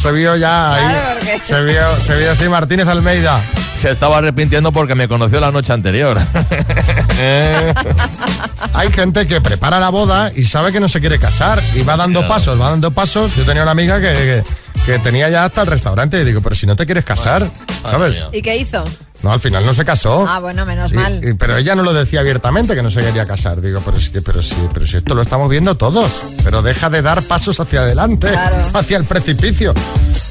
[0.00, 0.84] Se vio ya ahí.
[0.84, 3.40] Claro, porque- Se vio, se vio así Martínez Almeida.
[3.80, 6.18] Se estaba arrepintiendo porque me conoció la noche anterior.
[8.72, 11.96] Hay gente que prepara la boda y sabe que no se quiere casar y va
[11.96, 12.34] dando Claro.
[12.34, 13.36] pasos, va dando pasos.
[13.36, 14.44] Yo tenía una amiga que, que-
[14.84, 17.48] que tenía ya hasta el restaurante y digo, pero si no te quieres casar,
[17.82, 18.26] ¿sabes?
[18.32, 18.84] ¿Y qué hizo?
[19.24, 20.26] No, al final no se casó.
[20.28, 21.20] Ah, bueno, menos Y- mal.
[21.24, 23.62] y- pero ella no lo decía abiertamente que no se quería casar.
[23.62, 26.10] Digo, pero sí, pero sí, pero si esto lo estamos viendo todos.
[26.44, 28.28] Pero deja de dar pasos hacia adelante,
[28.74, 29.72] hacia el precipicio.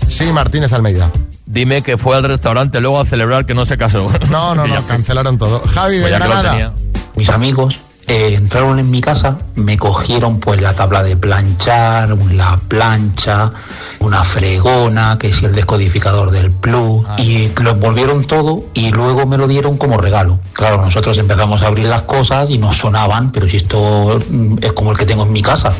[0.08, 1.10] Sí, Martínez Almeida.
[1.48, 4.12] Dime que fue al restaurante luego a celebrar que no se casó.
[4.30, 5.60] No, no, no, cancelaron todo.
[5.74, 6.74] Javi de Pues Granada.
[7.16, 12.60] Mis amigos eh, entraron en mi casa, me cogieron pues la tabla de planchar, la
[12.68, 13.52] plancha,
[14.00, 19.38] una fregona, que es el descodificador del plug, y lo envolvieron todo y luego me
[19.38, 20.40] lo dieron como regalo.
[20.52, 24.74] Claro, nosotros empezamos a abrir las cosas y no sonaban, pero si esto mm, es
[24.74, 25.72] como el que tengo en mi casa.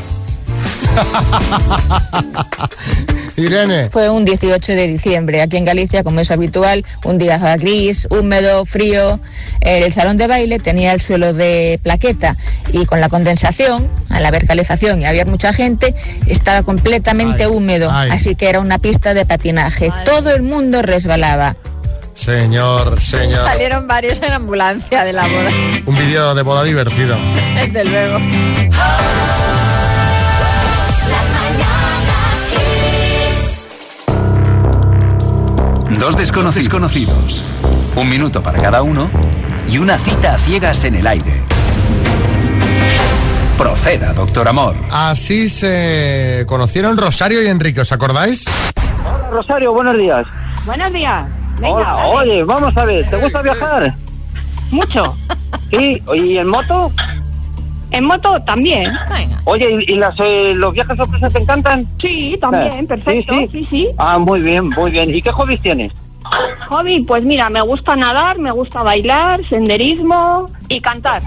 [3.38, 3.90] Irene.
[3.90, 8.66] Fue un 18 de diciembre, aquí en Galicia, como es habitual, un día gris, húmedo,
[8.66, 9.20] frío.
[9.62, 12.36] El salón de baile tenía el suelo de plaqueta
[12.72, 15.96] y con la condensación, al haber calefacción y había mucha gente,
[16.28, 18.12] estaba completamente Ay, húmedo, ay.
[18.12, 19.92] así que era una pista de patinaje.
[20.06, 21.56] Todo el mundo resbalaba.
[22.16, 23.44] Señor, señor.
[23.44, 25.50] Salieron varios en ambulancia de la boda.
[25.88, 27.18] Un vídeo de boda divertido.
[27.56, 28.20] Desde luego.
[36.00, 37.44] Dos desconocidos conocidos,
[37.96, 39.10] un minuto para cada uno
[39.70, 41.42] y una cita a ciegas en el aire.
[43.58, 44.76] Proceda, doctor Amor.
[44.92, 48.46] Así se conocieron Rosario y Enrique, ¿os acordáis?
[49.06, 50.26] Hola, Rosario, buenos días.
[50.66, 51.26] Buenos días.
[51.60, 53.96] Venga, Hola, oye, vamos a ver, ¿te gusta viajar?
[54.72, 55.16] Mucho.
[55.70, 56.92] Sí, ¿y en moto?
[57.94, 58.92] En moto también.
[59.46, 61.88] Oye, ¿y, y las, eh, los viajes sorpresas te encantan?
[62.02, 63.34] Sí, también, Eh, perfecto.
[63.52, 63.88] Sí, sí.
[63.98, 65.14] Ah, muy bien, muy bien.
[65.14, 65.92] ¿Y qué hobbies tienes?
[66.70, 71.22] Hobby, pues mira, me gusta nadar, me gusta bailar, senderismo y cantar.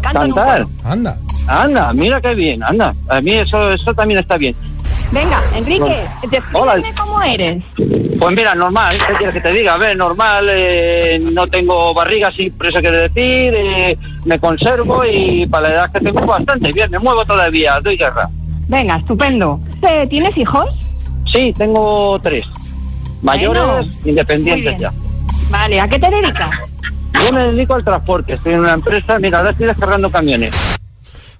[0.00, 0.66] Canto Cantar.
[0.84, 1.18] Anda.
[1.46, 2.94] Anda, mira qué bien, anda.
[3.08, 4.54] A mí eso, eso también está bien.
[5.10, 7.62] Venga, Enrique, descríbeme cómo eres.
[8.18, 9.74] Pues mira, normal, ¿qué quieres que te diga?
[9.74, 15.46] A ver, normal, eh, no tengo barriga, por eso quiere decir, eh, me conservo y
[15.46, 18.28] para la edad que tengo bastante bien, me muevo todavía, doy guerra.
[18.68, 19.60] Venga, estupendo.
[19.80, 20.68] Eh, ¿Tienes hijos?
[21.32, 22.44] Sí, tengo tres.
[23.22, 24.92] Mayores, Bueno, independientes ya.
[25.50, 26.50] Vale, ¿a qué te dedicas?
[27.24, 30.77] Yo me dedico al transporte, estoy en una empresa, mira, ahora estoy descargando camiones.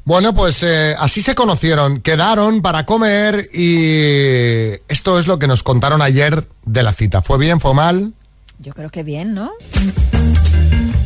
[0.08, 5.62] Bueno, pues eh, así se conocieron, quedaron para comer y esto es lo que nos
[5.62, 7.20] contaron ayer de la cita.
[7.20, 7.60] ¿Fue bien?
[7.60, 8.14] ¿Fue mal?
[8.58, 9.52] Yo creo que bien, ¿no?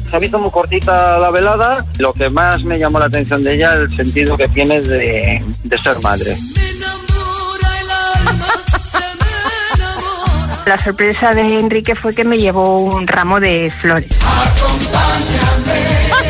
[0.08, 3.56] Se ha visto muy cortita la velada, lo que más me llamó la atención de
[3.56, 6.36] ella el sentido que tiene de, de ser madre.
[10.64, 14.16] La sorpresa de Enrique fue que me llevó un ramo de flores.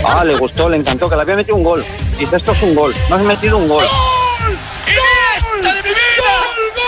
[0.05, 1.85] Ah, le gustó, le encantó, que le había metido un gol.
[2.19, 3.85] Dice, esto es un gol, me has metido un gol.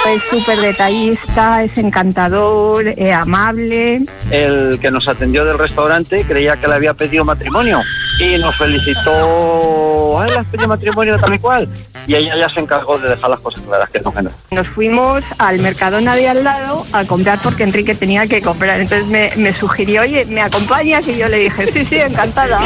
[0.07, 4.03] Es súper detallista, es encantador, eh, amable.
[4.31, 7.81] El que nos atendió del restaurante creía que le había pedido matrimonio
[8.21, 10.21] y nos felicitó.
[10.21, 11.69] ¡Ay, le has pedido matrimonio tal y cual!
[12.07, 14.31] Y ella ya se encargó de dejar las cosas claras, que no, que no.
[14.51, 18.81] Nos fuimos al Mercadona de al lado a comprar porque Enrique tenía que comprar.
[18.81, 21.09] Entonces me, me sugirió, oye, ¿me acompañas?
[21.09, 22.61] Y yo le dije, sí, sí, encantada.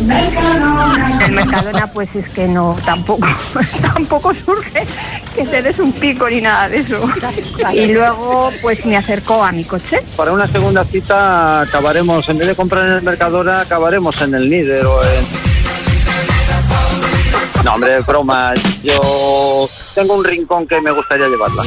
[0.00, 3.26] El Mercadona pues es que no, tampoco,
[3.80, 4.86] tampoco surge
[5.34, 7.00] que te des un pico ni nada de eso.
[7.72, 10.02] Y luego pues me acercó a mi coche.
[10.16, 14.48] Para una segunda cita acabaremos, en vez de comprar en el Mercadona, acabaremos en el
[14.48, 15.26] Líder o en...
[17.64, 18.54] No, hombre, broma.
[18.82, 21.62] Yo tengo un rincón que me gustaría llevarla.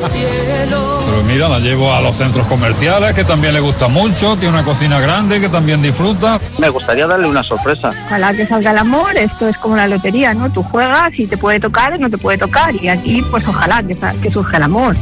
[0.00, 4.64] Pero mira, la llevo a los centros comerciales, que también le gusta mucho, tiene una
[4.64, 6.38] cocina grande, que también disfruta.
[6.58, 7.92] Me gustaría darle una sorpresa.
[8.06, 10.50] Ojalá que salga el amor, esto es como la lotería, ¿no?
[10.50, 12.74] Tú juegas y te puede tocar o no te puede tocar.
[12.74, 13.82] Y aquí pues ojalá
[14.22, 14.96] que, surja el amor.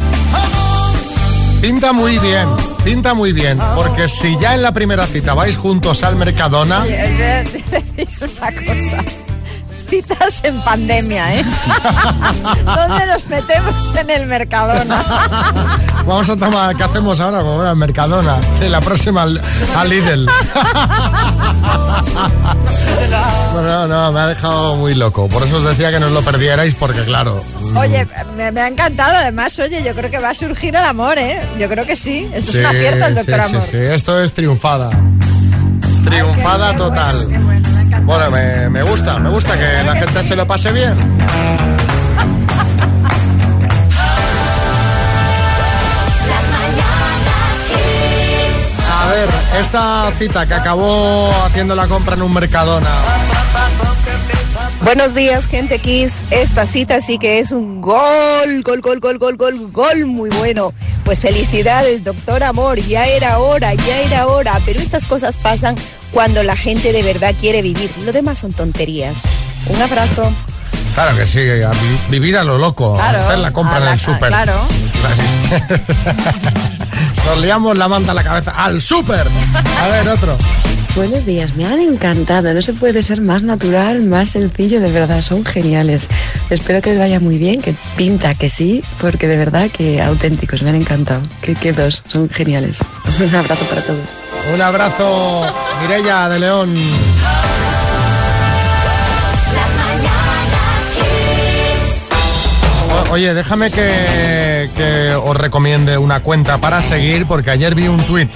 [1.60, 2.46] Pinta muy bien,
[2.84, 7.04] pinta muy bien, porque si ya en la primera cita vais juntos al Mercadona, Oye,
[7.40, 7.64] es de-
[7.96, 9.23] de decir una cosa.
[9.94, 11.44] Citas en pandemia, ¿eh?
[12.64, 15.04] ¿Dónde nos metemos en el Mercadona?
[16.06, 17.38] vamos a tomar, ¿qué hacemos ahora?
[17.38, 19.40] Vamos al Mercadona, de la próxima al,
[19.76, 20.28] al Lidl.
[23.52, 26.22] Bueno, no, me ha dejado muy loco, por eso os decía que no os lo
[26.22, 27.40] perdierais, porque claro,
[27.76, 29.16] Oye, me, me ha encantado.
[29.16, 31.40] Además, oye, yo creo que va a surgir el amor, ¿eh?
[31.58, 32.28] Yo creo que sí.
[32.34, 33.62] Esto es un Sí, acierto, el sí, doctor sí, Amor.
[33.70, 34.90] sí, esto es triunfada.
[36.04, 37.26] Triunfada total.
[37.26, 37.53] Bueno,
[38.30, 40.94] me, me gusta, me gusta que la gente se lo pase bien.
[48.90, 49.28] A ver,
[49.60, 53.13] esta cita que acabó haciendo la compra en un Mercadona.
[54.84, 56.24] Buenos días, gente Kiss.
[56.30, 60.74] Esta cita sí que es un gol, gol, gol, gol, gol, gol, gol muy bueno.
[61.06, 62.78] Pues felicidades, doctor Amor.
[62.80, 64.60] Ya era hora, ya era hora.
[64.66, 65.74] Pero estas cosas pasan
[66.12, 67.90] cuando la gente de verdad quiere vivir.
[68.04, 69.22] Lo demás son tonterías.
[69.68, 70.30] Un abrazo.
[70.94, 71.70] Claro que sí, a
[72.10, 74.28] vivir a lo loco, Claro, hacer la compra en el súper.
[74.28, 74.52] claro.
[77.26, 78.50] Nos liamos la manta a la cabeza.
[78.52, 79.26] ¡Al súper!
[79.80, 80.36] A ver, otro.
[80.96, 82.54] Buenos días, me han encantado.
[82.54, 86.08] No se puede ser más natural, más sencillo, de verdad, son geniales.
[86.50, 90.62] Espero que les vaya muy bien, que pinta que sí, porque de verdad que auténticos,
[90.62, 91.22] me han encantado.
[91.42, 92.78] Que, que dos, son geniales.
[93.20, 94.04] Un abrazo para todos.
[94.54, 95.42] Un abrazo,
[95.82, 96.76] Mirella de León.
[103.10, 108.30] Oye, déjame que, que os recomiende una cuenta para seguir, porque ayer vi un tuit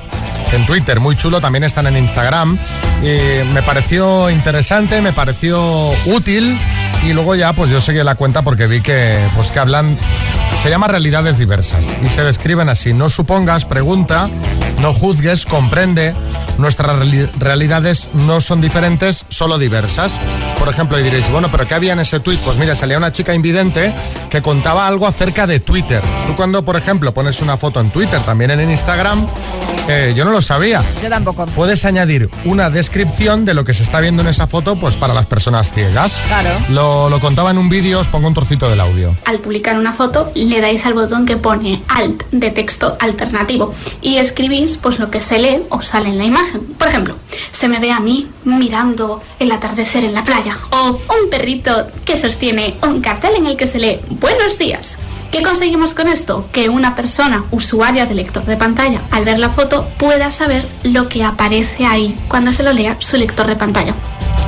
[0.52, 2.58] en Twitter, muy chulo, también están en Instagram,
[3.02, 6.58] me pareció interesante, me pareció útil,
[7.04, 9.96] y luego ya pues yo seguí la cuenta porque vi que, pues, que hablan,
[10.62, 14.28] se llama realidades diversas, y se describen así, no supongas, pregunta,
[14.80, 16.14] no juzgues, comprende,
[16.58, 20.18] nuestras reali- realidades no son diferentes, solo diversas.
[20.58, 22.40] Por ejemplo, y diréis, bueno, pero ¿qué había en ese tuit?
[22.40, 23.94] Pues mira, salía una chica invidente
[24.28, 26.00] que contaba algo acerca de Twitter.
[26.26, 29.28] Tú cuando, por ejemplo, pones una foto en Twitter, también en Instagram,
[29.88, 30.82] eh, yo no lo sabía.
[31.02, 31.46] Yo tampoco.
[31.46, 35.14] Puedes añadir una descripción de lo que se está viendo en esa foto, pues para
[35.14, 36.14] las personas ciegas.
[36.26, 36.50] Claro.
[36.70, 39.14] Lo, lo contaba en un vídeo, os pongo un trocito del audio.
[39.24, 44.18] Al publicar una foto le dais al botón que pone alt de texto alternativo y
[44.18, 46.60] escribís pues lo que se lee o sale en la imagen.
[46.78, 47.14] Por ejemplo,
[47.50, 52.16] se me ve a mí mirando el atardecer en la playa o un perrito que
[52.16, 54.98] sostiene un cartel en el que se lee buenos días.
[55.30, 56.48] ¿Qué conseguimos con esto?
[56.52, 61.08] Que una persona usuaria de lector de pantalla al ver la foto pueda saber lo
[61.08, 63.94] que aparece ahí cuando se lo lea su lector de pantalla.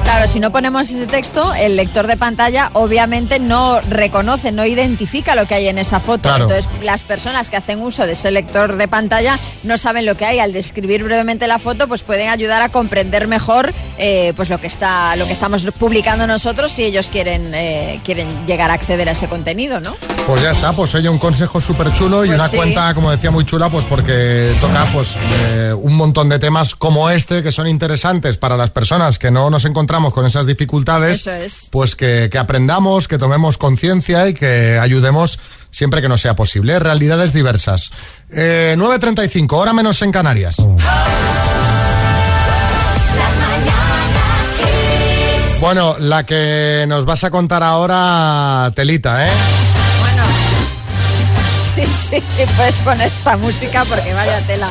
[0.03, 5.35] Claro, si no ponemos ese texto, el lector de pantalla obviamente no reconoce, no identifica
[5.35, 6.23] lo que hay en esa foto.
[6.23, 6.45] Claro.
[6.45, 10.25] Entonces, las personas que hacen uso de ese lector de pantalla no saben lo que
[10.27, 10.39] hay.
[10.41, 14.67] Al describir brevemente la foto, pues pueden ayudar a comprender mejor eh, pues lo que
[14.67, 19.13] está, lo que estamos publicando nosotros si ellos quieren, eh, quieren llegar a acceder a
[19.13, 19.95] ese contenido, ¿no?
[20.27, 22.57] Pues ya está, pues oye, un consejo súper chulo y Pues una sí.
[22.57, 27.11] cuenta, como decía, muy chula, pues porque toca pues eh, un montón de temas como
[27.11, 31.26] este que son interesantes para las personas que no nos encontramos con esas dificultades.
[31.26, 31.68] Es.
[31.72, 36.79] Pues que, que aprendamos, que tomemos conciencia y que ayudemos siempre que nos sea posible.
[36.79, 37.90] Realidades diversas.
[38.31, 40.57] Eh, 9.35, hora menos en Canarias.
[45.61, 49.33] Bueno, la que nos vas a contar ahora, Telita, ¿eh?
[50.00, 50.22] Bueno,
[51.74, 52.22] sí, sí,
[52.57, 54.70] puedes poner esta música porque vaya tela.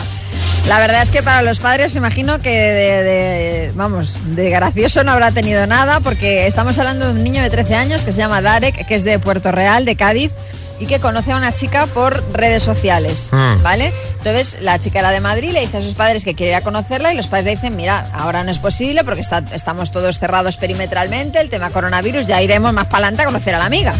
[0.70, 5.12] La verdad es que para los padres imagino que de, de- vamos, de gracioso no
[5.12, 8.40] habrá tenido nada porque estamos hablando de un niño de 13 años que se llama
[8.42, 10.32] Darek, que es de Puerto Real, de Cádiz,
[10.80, 13.64] y que conoce a una chica por redes sociales, Mm.
[13.64, 13.92] ¿vale?
[14.20, 16.62] Entonces la chica era de Madrid, le dice a sus padres que quiere ir a
[16.62, 20.20] conocerla y los padres le dicen, mira, ahora no es posible porque está- estamos todos
[20.20, 23.96] cerrados perimetralmente, el tema coronavirus, ya iremos más para adelante a conocer a la amiga.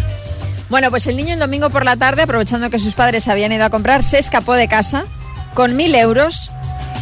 [0.70, 3.66] Bueno, pues el niño el domingo por la tarde, aprovechando que sus padres habían ido
[3.66, 5.06] a comprar, se escapó de casa
[5.56, 6.52] con mil euros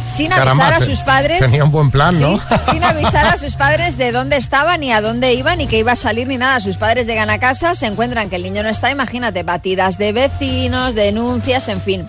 [0.08, 1.40] sin avisar Caramba, a sus padres.
[1.40, 2.38] Tenía un buen plan, ¿no?
[2.38, 5.78] Sí, sin avisar a sus padres de dónde estaba, ni a dónde iba, ni que
[5.78, 6.60] iba a salir, ni nada.
[6.60, 10.12] Sus padres llegan a casa, se encuentran que el niño no está, imagínate, batidas de
[10.12, 12.06] vecinos, denuncias, en fin.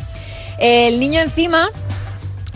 [0.57, 1.69] El niño encima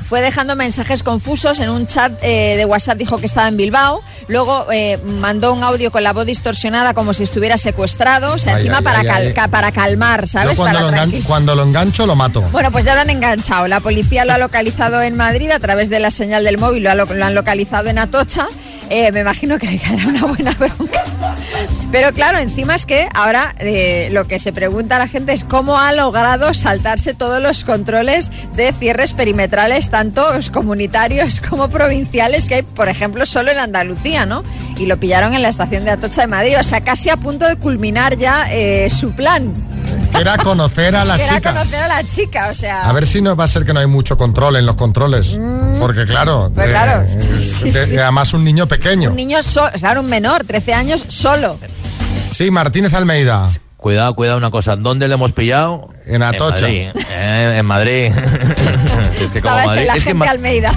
[0.04, 4.02] fue dejando mensajes confusos en un chat eh, de WhatsApp, dijo que estaba en Bilbao,
[4.28, 8.56] luego eh, mandó un audio con la voz distorsionada como si estuviera secuestrado, o sea,
[8.56, 10.52] Ay, encima ay, para, ay, cal- ca- para calmar, ¿sabes?
[10.52, 12.42] Yo cuando Para lo, cuando engancho lo mato.
[12.52, 13.68] bueno, pues ya lo han enganchado.
[13.68, 16.92] La policía lo ha localizado en Madrid a través de la señal del móvil, lo,
[16.92, 18.48] ha lo- lo han localizado en Atocha.
[18.90, 21.04] Eh, me imagino que le caerá una buena bronca.
[21.92, 25.44] Pero claro, encima es que ahora eh, lo que se pregunta a la gente es
[25.44, 32.56] cómo ha logrado saltarse todos los controles de cierres perimetrales, tanto comunitarios como provinciales, que
[32.56, 34.44] hay, por ejemplo, solo en Andalucía, ¿no?
[34.78, 37.48] Y lo pillaron en la estación de Atocha de Madrid, o sea, casi a punto
[37.48, 39.54] de culminar ya eh, su plan.
[40.20, 41.54] Era conocer a la que era chica.
[41.54, 42.90] conocer a la chica, o sea...
[42.90, 45.38] A ver si no va a ser que no hay mucho control en los controles.
[45.86, 47.04] Porque claro, Pues claro.
[47.08, 47.98] eh, Sí, de- sí.
[47.98, 49.10] además un niño pequeño.
[49.12, 51.60] Un niño solo, claro, un menor, 13 años, solo.
[52.32, 53.50] Sí, Martínez Almeida.
[53.78, 54.76] Cuidado, cuidado una cosa.
[54.78, 55.90] ¿Dónde le hemos pillado?
[56.06, 56.70] En Atocha.
[56.70, 57.04] En Madrid.
[57.12, 58.06] Eh, en Madrid.
[58.06, 58.12] Es
[59.18, 60.74] que como Estaba Madrid- la es que gente Almeida.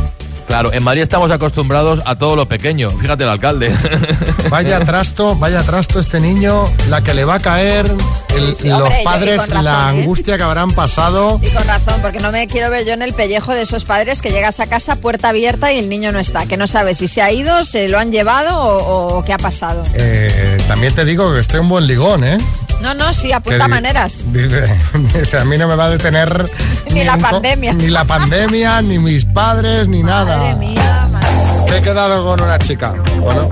[0.46, 2.90] Claro, en Madrid estamos acostumbrados a todo lo pequeño.
[2.90, 3.76] Fíjate el alcalde.
[4.50, 7.90] Vaya trasto, vaya trasto este niño, la que le va a caer,
[8.36, 9.98] el- sí, los hombre, padres, razón, la ¿eh?
[9.98, 11.40] angustia que habrán pasado.
[11.46, 14.22] Y con razón, porque no me quiero ver yo en el pellejo de esos padres
[14.22, 17.08] que llegas a casa, puerta abierta y el niño no está, que no sabes si
[17.08, 19.82] se ha ido, se lo han llevado o, o qué ha pasado.
[19.94, 22.38] Eh, también te digo que esté un buen ligón, ¿eh?
[22.80, 24.24] No, no, sí, apunta maneras.
[24.32, 24.78] Dice,
[25.14, 26.48] dice, a mí no me va a detener
[26.90, 27.72] Ni la pandemia.
[27.74, 30.36] Ni la pandemia, ni mis padres, ni nada.
[30.36, 31.70] Madre mía, madre.
[31.70, 32.94] Me he quedado con una chica.
[33.20, 33.48] Bueno,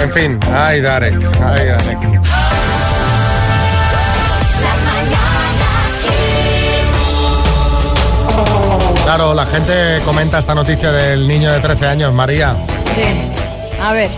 [0.00, 1.14] en fin, ay, Darek,
[1.44, 1.98] ay, Darek.
[9.04, 12.54] Claro, la gente comenta esta noticia del niño de 13 años, María.
[12.94, 13.04] Sí.
[13.82, 14.10] A ver.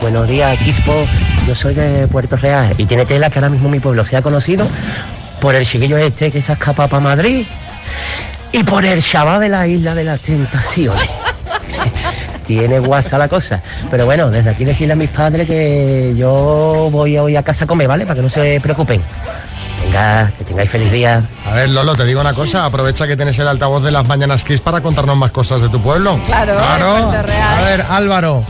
[0.00, 1.04] Buenos días, Quispo.
[1.48, 4.68] Yo soy de Puerto Real y tiene tela que ahora mismo mi pueblo sea conocido
[5.40, 7.46] por el chiquillo este que se ha escapado para Madrid.
[8.52, 11.08] y por el Shabbat de la isla de las tentaciones.
[12.46, 13.62] Tiene guasa la cosa.
[13.90, 17.66] Pero bueno, desde aquí decirle a mis padres que yo voy hoy a casa a
[17.66, 18.04] comer, ¿vale?
[18.04, 19.02] Para que no se preocupen.
[19.84, 21.22] Venga, que tengáis feliz día.
[21.46, 24.44] A ver, Lolo, te digo una cosa, aprovecha que tienes el altavoz de las Mañanas
[24.44, 26.20] Kiss para contarnos más cosas de tu pueblo.
[26.26, 26.96] Claro, claro.
[26.98, 27.58] en Puerto Real.
[27.58, 28.44] A ver, Álvaro.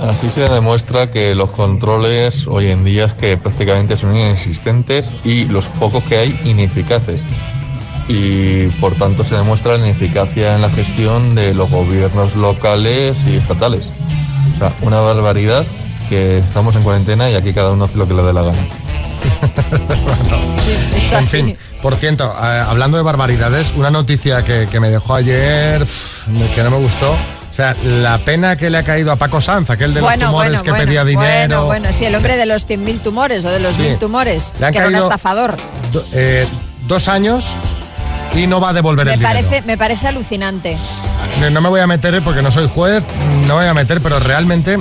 [0.00, 5.44] Así se demuestra que los controles hoy en día es que prácticamente son inexistentes y
[5.44, 7.22] los pocos que hay ineficaces.
[8.08, 13.36] Y por tanto se demuestra la ineficacia en la gestión de los gobiernos locales y
[13.36, 13.90] estatales.
[14.56, 15.66] O sea, una barbaridad
[16.08, 18.58] que estamos en cuarentena y aquí cada uno hace lo que le dé la gana.
[21.12, 25.86] En fin, por cierto, eh, hablando de barbaridades, una noticia que, que me dejó ayer
[26.54, 27.14] que no me gustó.
[27.50, 30.62] O sea, la pena que le ha caído a Paco Sanz, aquel de los tumores
[30.62, 31.64] que pedía dinero.
[31.64, 33.82] Bueno, bueno, sí, el hombre de los 100.000 tumores o de los Sí.
[33.82, 35.56] 1.000 tumores, Le han que era un caído estafador.
[35.92, 36.46] do- eh,
[36.86, 37.52] dos años
[38.34, 39.34] y no va a devolver Me el dinero.
[39.40, 40.76] parece, me parece alucinante.
[41.40, 43.02] No- No me voy a meter porque no soy juez,
[43.46, 44.78] no me voy a meter, pero realmente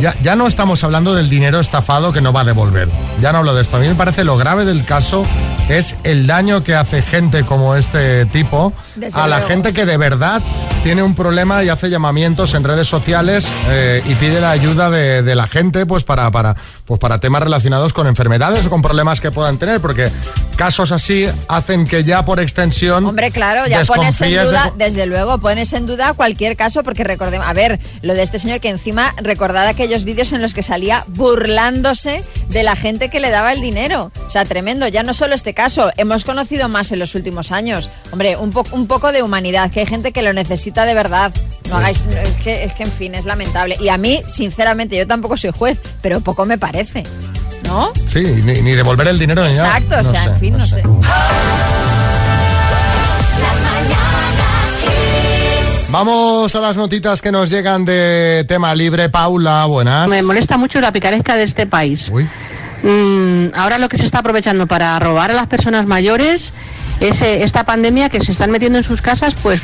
[0.00, 2.88] ya, ya no estamos hablando del dinero estafado que no va a devolver.
[3.20, 3.76] Ya no hablo de esto.
[3.76, 5.24] A mí me parece lo grave del caso
[5.68, 9.48] es el daño que hace gente como este tipo Desde a la luego.
[9.48, 10.40] gente que de verdad
[10.82, 15.22] tiene un problema y hace llamamientos en redes sociales eh, y pide la ayuda de,
[15.22, 19.20] de la gente pues para, para, pues para temas relacionados con enfermedades o con problemas
[19.20, 20.10] que puedan tener, porque
[20.56, 25.06] casos así hacen que ya por extensión Hombre, claro, ya pones en de duda, desde
[25.06, 28.68] luego, pones en duda cualquier caso, porque recordemos, a ver, lo de este señor que
[28.68, 33.52] encima recordad aquellos vídeos en los que salía burlándose de la gente que le daba
[33.52, 34.10] el dinero.
[34.26, 37.90] O sea, tremendo, ya no solo este caso, hemos conocido más en los últimos años.
[38.12, 41.32] Hombre, un, po- un poco de humanidad, que hay gente que lo necesita de verdad.
[41.68, 43.76] No hagáis, es que, es que en fin, es lamentable.
[43.80, 47.02] Y a mí, sinceramente, yo tampoco soy juez, pero poco me parece.
[47.64, 47.92] ¿No?
[48.06, 49.44] Sí, ni, ni devolver el dinero.
[49.44, 50.82] Exacto, o No sea, sé, en fin, no sé.
[55.90, 59.08] Vamos a las notitas que nos llegan de tema libre.
[59.08, 60.08] Paula, buenas.
[60.08, 62.10] Me molesta mucho la picaresca de este país.
[62.82, 66.52] Mm, ahora lo que se está aprovechando para robar a las personas mayores
[67.00, 69.60] es eh, esta pandemia que se están metiendo en sus casas pues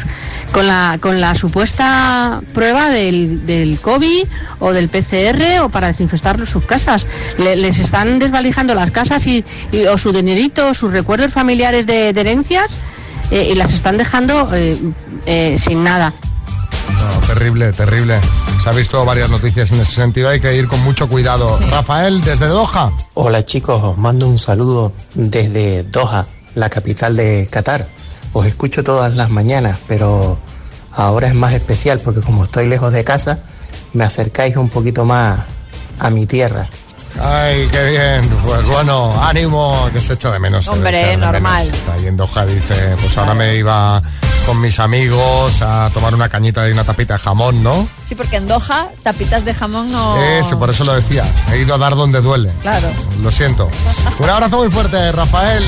[0.52, 4.26] con la, con la supuesta prueba del, del COVID
[4.58, 7.06] o del PCR o para desinfestar sus casas.
[7.38, 9.44] Le- les están desvalijando las casas y,
[9.90, 12.72] o su dinerito, o sus recuerdos familiares de, herencias
[13.30, 16.12] eh, y las están dejando eh, sin nada.
[17.26, 18.20] Terrible, terrible.
[18.62, 20.28] Se ha visto varias noticias en ese sentido.
[20.28, 21.58] Hay que ir con mucho cuidado.
[21.68, 22.92] Rafael, desde Doha.
[23.14, 27.88] Hola chicos, os mando un saludo desde Doha, la capital de Qatar.
[28.32, 30.38] Os escucho todas las mañanas, pero
[30.92, 33.40] ahora es más especial porque como estoy lejos de casa,
[33.94, 35.40] me acercáis un poquito más
[35.98, 36.68] a mi tierra.
[37.20, 38.28] Ay, qué bien.
[38.44, 40.64] Pues bueno, ánimo, que se echa de menos.
[40.64, 41.32] se Hombre, echa de menos.
[41.32, 41.68] normal.
[41.68, 44.02] Está ahí en Doha, dice, pues ahora me iba
[44.46, 47.86] con mis amigos a tomar una cañita y una tapita de jamón, ¿no?
[48.06, 50.16] Sí, porque en Doha, tapitas de jamón no...
[50.20, 51.22] Eso, por eso lo decía.
[51.52, 52.50] He ido a dar donde duele.
[52.62, 52.88] Claro.
[53.22, 53.70] Lo siento.
[54.18, 55.62] Un abrazo muy fuerte, Rafael.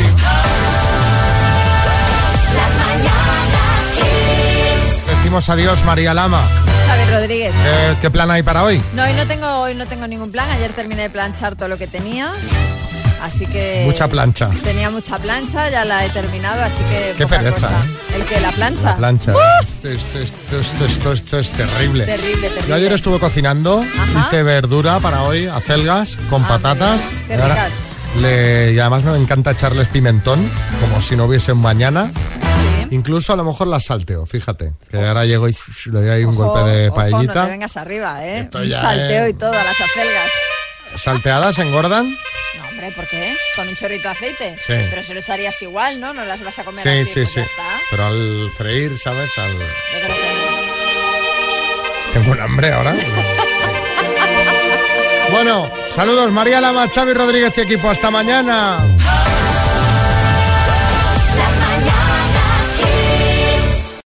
[5.07, 6.43] Decimos adiós, María Lama.
[7.11, 7.53] Rodríguez.
[7.53, 8.81] ¿Qué, qué plan hay para hoy?
[8.95, 10.49] No, hoy no tengo, hoy no tengo ningún plan.
[10.51, 12.33] Ayer terminé de planchar todo lo que tenía.
[13.23, 13.83] Así que.
[13.87, 14.51] Mucha plancha.
[14.63, 17.15] Tenía mucha plancha, ya la he terminado, así que.
[17.17, 17.71] Qué poca pereza, cosa.
[17.71, 18.17] ¿eh?
[18.17, 18.87] ¿El que ¿La plancha?
[18.91, 19.33] La plancha.
[19.33, 19.39] ¡Uh!
[19.89, 22.05] Esto, esto, esto, esto, es terrible.
[22.05, 22.69] Terrible, terrible.
[22.69, 24.27] Yo ayer estuve cocinando, Ajá.
[24.27, 27.01] hice verdura para hoy, acelgas con patatas.
[27.27, 27.73] Qué y ahora ricas.
[28.21, 30.51] le- y además me encanta echarles pimentón,
[30.81, 32.11] como si no hubiese un mañana.
[32.91, 34.73] Incluso a lo mejor las salteo, fíjate.
[34.91, 35.53] Que ahora llego y
[35.87, 37.45] le doy ahí un golpe de Ojo, no paellita.
[37.45, 38.41] te vengas arriba, ¿eh?
[38.41, 40.31] Esto ya salteo y todo, a las acelgas.
[40.97, 42.11] Salteadas engordan.
[42.57, 43.35] No, hombre, ¿por qué?
[43.57, 44.57] Con un chorrito de aceite.
[44.65, 44.75] Sí.
[44.91, 46.13] Pero se los harías igual, ¿no?
[46.15, 47.37] No las vas a comer Sí, así, sí, pues sí.
[47.37, 47.81] ya está.
[47.91, 49.31] Pero al freír, ¿sabes?
[49.39, 49.53] Al...
[49.53, 49.59] Yo
[50.05, 52.95] creo que Tengo un hambre ahora.
[55.33, 57.89] bueno, saludos María Lama, Xavi Rodríguez y equipo.
[57.91, 58.79] Hasta mañana.